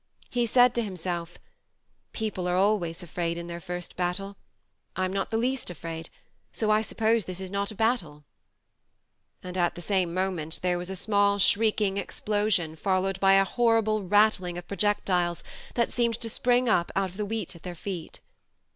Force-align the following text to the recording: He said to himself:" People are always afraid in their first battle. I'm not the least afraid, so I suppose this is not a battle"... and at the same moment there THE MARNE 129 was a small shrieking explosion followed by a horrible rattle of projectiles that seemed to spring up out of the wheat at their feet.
He 0.31 0.47
said 0.47 0.73
to 0.73 0.81
himself:" 0.83 1.37
People 2.11 2.47
are 2.47 2.55
always 2.55 3.03
afraid 3.03 3.37
in 3.37 3.45
their 3.45 3.59
first 3.59 3.95
battle. 3.95 4.35
I'm 4.95 5.13
not 5.13 5.29
the 5.29 5.37
least 5.37 5.69
afraid, 5.69 6.09
so 6.51 6.71
I 6.71 6.81
suppose 6.81 7.25
this 7.25 7.39
is 7.39 7.51
not 7.51 7.69
a 7.69 7.75
battle"... 7.75 8.23
and 9.43 9.55
at 9.55 9.75
the 9.75 9.79
same 9.81 10.11
moment 10.11 10.57
there 10.63 10.71
THE 10.73 10.77
MARNE 10.77 10.79
129 10.79 10.79
was 10.79 10.89
a 10.89 11.03
small 11.03 11.37
shrieking 11.37 11.97
explosion 11.97 12.75
followed 12.75 13.19
by 13.19 13.33
a 13.33 13.45
horrible 13.45 14.01
rattle 14.01 14.57
of 14.57 14.67
projectiles 14.67 15.43
that 15.75 15.91
seemed 15.91 16.19
to 16.21 16.31
spring 16.31 16.67
up 16.67 16.91
out 16.95 17.11
of 17.11 17.17
the 17.17 17.23
wheat 17.25 17.55
at 17.55 17.61
their 17.61 17.75
feet. 17.75 18.21